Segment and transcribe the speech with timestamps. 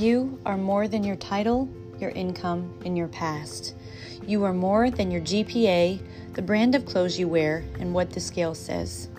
[0.00, 1.68] You are more than your title,
[1.98, 3.74] your income, and your past.
[4.26, 6.00] You are more than your GPA,
[6.32, 9.10] the brand of clothes you wear, and what the scale says.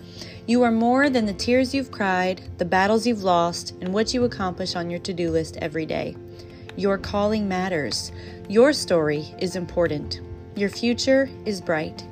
[0.44, 4.24] You are more than the tears you've cried, the battles you've lost, and what you
[4.24, 6.16] accomplish on your to do list every day.
[6.74, 8.10] Your calling matters.
[8.48, 10.20] Your story is important.
[10.56, 12.04] Your future is bright.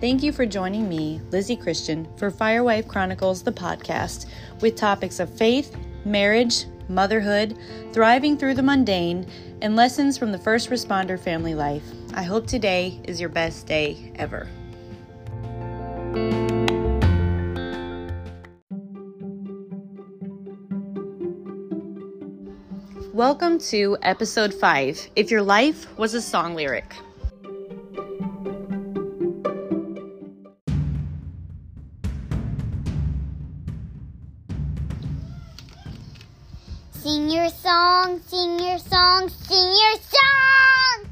[0.00, 4.24] Thank you for joining me, Lizzy Christian, for Firewife Chronicles, the podcast,
[4.62, 7.56] with topics of faith, marriage, motherhood,
[7.92, 9.26] thriving through the mundane,
[9.62, 11.84] and lessons from the first responder family life.
[12.14, 14.48] I hope today is your best day ever.
[23.14, 26.96] Welcome to episode 5 If Your Life Was a Song Lyric.
[37.04, 41.04] Sing your song, sing your song, sing your song!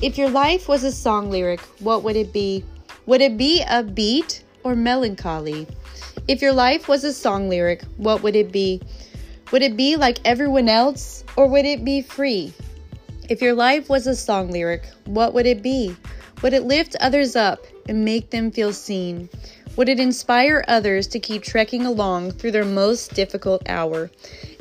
[0.00, 2.64] If your life was a song lyric, what would it be?
[3.04, 5.66] Would it be upbeat or melancholy?
[6.26, 8.80] If your life was a song lyric, what would it be?
[9.50, 12.54] Would it be like everyone else or would it be free?
[13.28, 15.94] If your life was a song lyric, what would it be?
[16.40, 19.28] Would it lift others up and make them feel seen?
[19.76, 24.10] Would it inspire others to keep trekking along through their most difficult hour?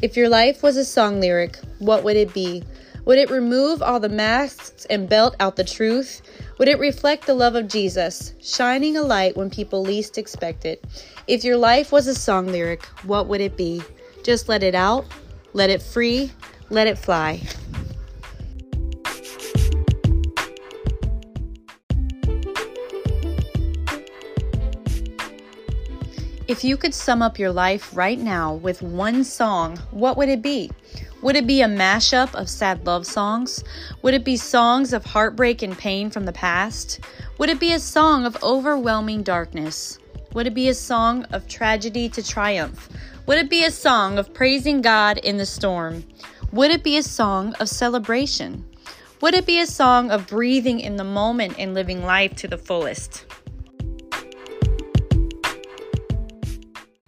[0.01, 2.63] If your life was a song lyric, what would it be?
[3.05, 6.21] Would it remove all the masks and belt out the truth?
[6.59, 10.83] Would it reflect the love of Jesus, shining a light when people least expect it?
[11.27, 13.81] If your life was a song lyric, what would it be?
[14.23, 15.05] Just let it out,
[15.53, 16.31] let it free,
[16.69, 17.41] let it fly.
[26.51, 30.41] If you could sum up your life right now with one song, what would it
[30.41, 30.69] be?
[31.21, 33.63] Would it be a mashup of sad love songs?
[34.01, 36.99] Would it be songs of heartbreak and pain from the past?
[37.37, 39.97] Would it be a song of overwhelming darkness?
[40.33, 42.89] Would it be a song of tragedy to triumph?
[43.27, 46.03] Would it be a song of praising God in the storm?
[46.51, 48.65] Would it be a song of celebration?
[49.21, 52.57] Would it be a song of breathing in the moment and living life to the
[52.57, 53.25] fullest?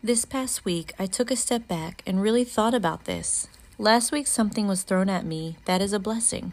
[0.05, 3.47] This past week, I took a step back and really thought about this.
[3.77, 6.51] Last week, something was thrown at me that is a blessing,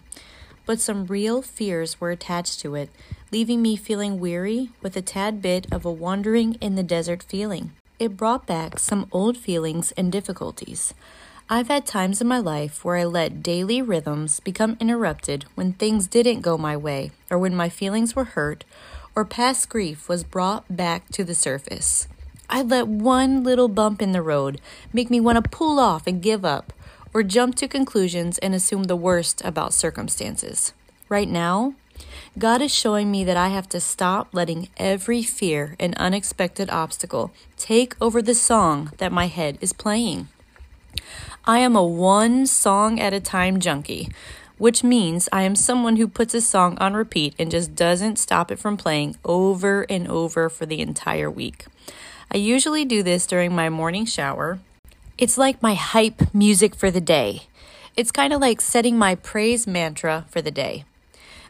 [0.66, 2.90] but some real fears were attached to it,
[3.32, 7.72] leaving me feeling weary with a tad bit of a wandering in the desert feeling.
[7.98, 10.94] It brought back some old feelings and difficulties.
[11.48, 16.06] I've had times in my life where I let daily rhythms become interrupted when things
[16.06, 18.62] didn't go my way, or when my feelings were hurt,
[19.16, 22.06] or past grief was brought back to the surface.
[22.52, 24.60] I let one little bump in the road
[24.92, 26.72] make me want to pull off and give up,
[27.14, 30.72] or jump to conclusions and assume the worst about circumstances.
[31.08, 31.74] Right now,
[32.38, 37.30] God is showing me that I have to stop letting every fear and unexpected obstacle
[37.56, 40.28] take over the song that my head is playing.
[41.44, 44.08] I am a one song at a time junkie,
[44.60, 48.52] which means I am someone who puts a song on repeat and just doesn't stop
[48.52, 51.66] it from playing over and over for the entire week.
[52.30, 54.60] I usually do this during my morning shower
[55.20, 57.42] it's like my hype music for the day.
[57.94, 60.86] It's kind of like setting my praise mantra for the day.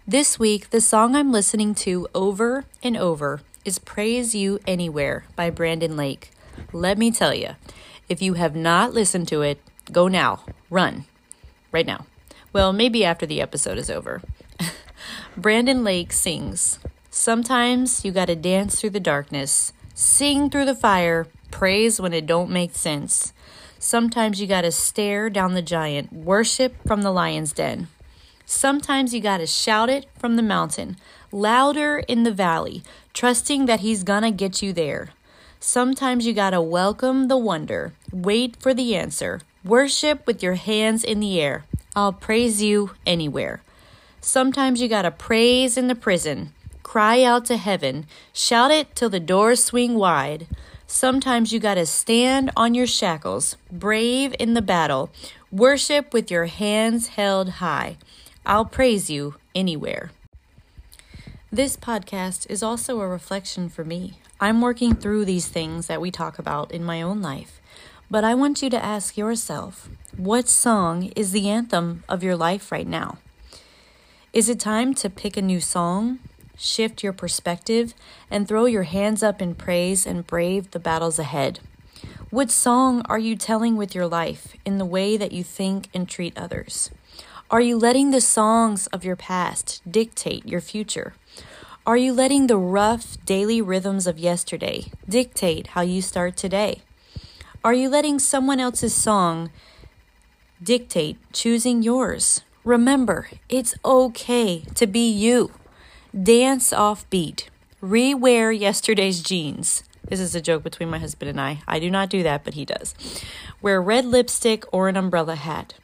[0.09, 5.50] This week, the song I'm listening to over and over is Praise You Anywhere by
[5.50, 6.32] Brandon Lake.
[6.72, 7.50] Let me tell you,
[8.09, 9.60] if you have not listened to it,
[9.93, 10.41] go now.
[10.69, 11.04] Run.
[11.70, 12.06] Right now.
[12.53, 14.22] Well, maybe after the episode is over.
[15.37, 16.78] Brandon Lake sings
[17.11, 22.50] Sometimes you gotta dance through the darkness, sing through the fire, praise when it don't
[22.50, 23.33] make sense.
[23.78, 27.88] Sometimes you got to stare down the giant, worship from the lion's den.
[28.44, 30.97] Sometimes you got to shout it from the mountain,
[31.32, 32.82] louder in the valley,
[33.14, 35.11] trusting that he's gonna get you there.
[35.61, 41.20] Sometimes you gotta welcome the wonder, wait for the answer, worship with your hands in
[41.20, 41.64] the air.
[41.96, 43.62] I'll praise you anywhere.
[44.20, 46.52] Sometimes you gotta praise in the prison,
[46.82, 50.46] cry out to heaven, shout it till the doors swing wide.
[50.87, 55.10] Sometimes you got to stand on your shackles, brave in the battle,
[55.52, 57.96] worship with your hands held high.
[58.44, 60.10] I'll praise you anywhere.
[61.52, 64.19] This podcast is also a reflection for me.
[64.40, 67.60] I'm working through these things that we talk about in my own life.
[68.11, 72.73] But I want you to ask yourself what song is the anthem of your life
[72.73, 73.19] right now?
[74.33, 76.19] Is it time to pick a new song,
[76.57, 77.95] shift your perspective,
[78.29, 81.61] and throw your hands up in praise and brave the battles ahead?
[82.31, 86.09] What song are you telling with your life in the way that you think and
[86.09, 86.91] treat others?
[87.49, 91.15] Are you letting the songs of your past dictate your future?
[91.87, 96.83] Are you letting the rough daily rhythms of yesterday dictate how you start today?
[97.62, 99.51] Are you letting someone else's song
[100.62, 102.41] dictate choosing yours?
[102.65, 105.53] Remember, it's okay to be you.
[106.11, 107.51] Dance off beat.
[107.83, 109.83] Rewear yesterday's jeans.
[110.09, 111.62] This is a joke between my husband and I.
[111.69, 112.95] I do not do that, but he does.
[113.61, 115.75] Wear red lipstick or an umbrella hat.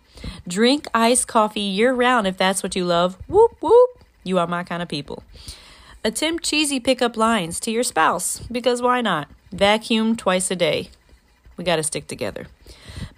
[0.49, 3.19] Drink iced coffee year round if that's what you love.
[3.29, 4.03] Whoop, whoop.
[4.25, 5.25] You are my kind of people.
[6.03, 9.29] Attempt cheesy pickup lines to your spouse, because why not?
[9.53, 10.89] Vacuum twice a day.
[11.57, 12.47] We got to stick together.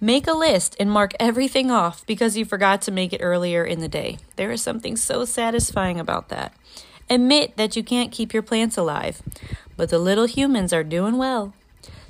[0.01, 3.81] Make a list and mark everything off because you forgot to make it earlier in
[3.81, 4.19] the day.
[4.37, 6.53] There is something so satisfying about that.
[7.11, 9.23] Admit that you can't keep your plants alive,
[9.77, 11.55] but the little humans are doing well.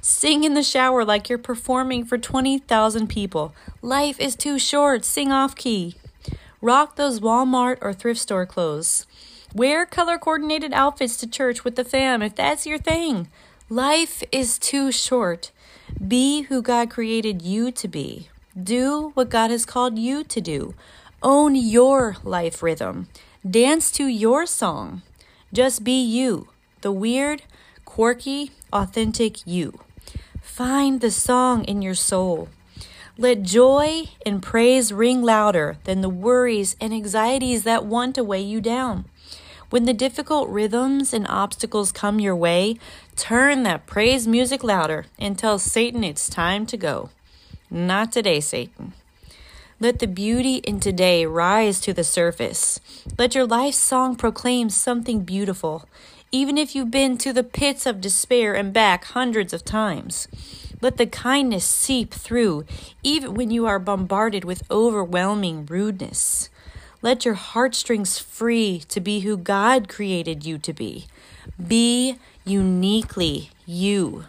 [0.00, 3.54] Sing in the shower like you're performing for 20,000 people.
[3.82, 5.04] Life is too short.
[5.04, 5.96] Sing off key.
[6.60, 9.06] Rock those Walmart or thrift store clothes.
[9.54, 13.28] Wear color coordinated outfits to church with the fam if that's your thing.
[13.69, 15.50] Life is too short.
[16.06, 18.29] Be who God created you to be.
[18.61, 20.75] Do what God has called you to do.
[21.23, 23.08] Own your life rhythm.
[23.49, 25.02] Dance to your song.
[25.52, 26.49] Just be you,
[26.82, 27.43] the weird,
[27.85, 29.81] quirky, authentic you.
[30.43, 32.49] Find the song in your soul.
[33.17, 38.43] Let joy and praise ring louder than the worries and anxieties that want to weigh
[38.43, 39.06] you down.
[39.70, 42.79] When the difficult rhythms and obstacles come your way,
[43.17, 47.11] turn that praise music louder and tell Satan it's time to go.
[47.70, 48.94] Not today, Satan.
[49.79, 52.81] Let the beauty in today rise to the surface.
[53.19, 55.87] Let your life song proclaim something beautiful,
[56.32, 60.29] even if you've been to the pits of despair and back hundreds of times.
[60.81, 62.64] Let the kindness seep through,
[63.03, 66.49] even when you are bombarded with overwhelming rudeness.
[67.00, 71.06] Let your heartstrings free to be who God created you to be.
[71.65, 74.25] Be uniquely you.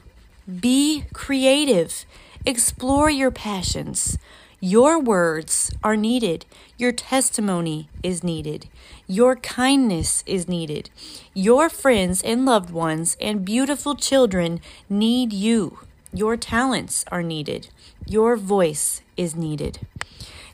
[0.48, 2.06] Be creative.
[2.46, 4.20] Explore your passions.
[4.60, 6.46] Your words are needed.
[6.78, 8.68] Your testimony is needed.
[9.08, 10.92] Your kindness is needed.
[11.34, 15.80] Your friends and loved ones and beautiful children need you.
[16.14, 17.70] Your talents are needed.
[18.06, 19.80] Your voice is needed.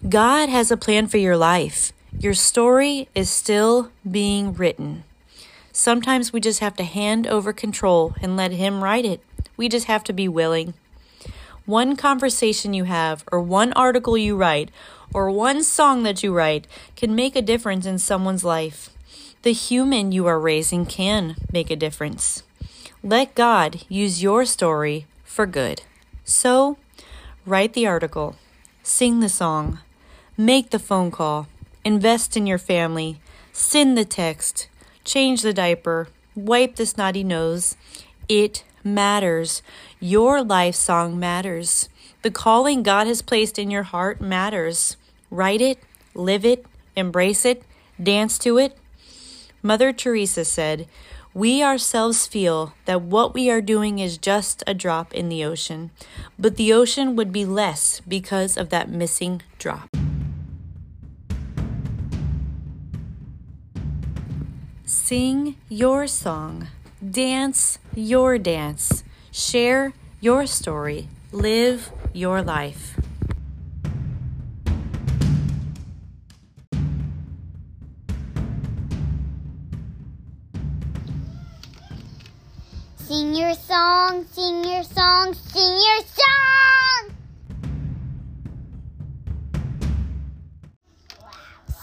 [0.07, 1.91] God has a plan for your life.
[2.17, 5.03] Your story is still being written.
[5.73, 9.21] Sometimes we just have to hand over control and let Him write it.
[9.57, 10.75] We just have to be willing.
[11.65, 14.71] One conversation you have, or one article you write,
[15.13, 18.89] or one song that you write can make a difference in someone's life.
[19.41, 22.43] The human you are raising can make a difference.
[23.03, 25.81] Let God use your story for good.
[26.23, 26.77] So,
[27.45, 28.37] write the article,
[28.83, 29.79] sing the song,
[30.37, 31.47] make the phone call
[31.85, 33.21] invest in your family,
[33.53, 34.67] send the text,
[35.05, 37.77] change the diaper, wipe the snotty nose.
[38.27, 39.61] It matters.
[39.99, 41.87] Your life song matters.
[42.23, 44.97] The calling God has placed in your heart matters.
[45.29, 45.79] Write it,
[46.15, 46.65] live it,
[46.95, 47.63] embrace it,
[48.01, 48.77] dance to it.
[49.61, 50.87] Mother Teresa said,
[51.33, 55.91] We ourselves feel that what we are doing is just a drop in the ocean,
[56.37, 59.89] but the ocean would be less because of that missing drop.
[65.05, 66.69] Sing your song,
[66.99, 72.99] dance your dance, share your story, live your life.
[82.97, 87.13] Sing your song, sing your song, sing your song!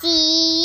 [0.01, 0.62] See